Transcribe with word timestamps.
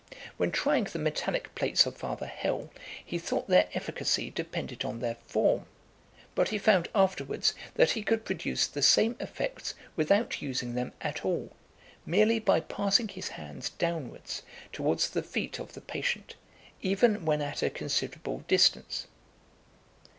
When 0.37 0.51
trying 0.51 0.85
the 0.85 0.97
metallic 0.97 1.53
plates 1.53 1.85
of 1.85 1.95
Father 1.95 2.25
Hell, 2.25 2.71
he 3.05 3.19
thought 3.19 3.47
their 3.47 3.69
efficacy 3.75 4.31
depended 4.31 4.83
on 4.83 4.99
their 4.99 5.17
form; 5.27 5.67
but 6.33 6.49
he 6.49 6.57
found 6.57 6.87
afterwards 6.95 7.53
that 7.75 7.91
he 7.91 8.01
could 8.01 8.25
produce 8.25 8.65
the 8.65 8.81
same 8.81 9.15
effects 9.19 9.75
without 9.95 10.41
using 10.41 10.73
them 10.73 10.93
at 11.01 11.23
all, 11.23 11.51
merely 12.03 12.39
by 12.39 12.61
passing 12.61 13.09
his 13.09 13.27
hands 13.27 13.69
downwards 13.69 14.41
towards 14.73 15.07
the 15.07 15.21
feet 15.21 15.59
of 15.59 15.73
the 15.73 15.81
patient, 15.81 16.33
even 16.81 17.23
when 17.23 17.39
at 17.39 17.61
a 17.61 17.69
considerable 17.69 18.39
distance. 18.47 19.05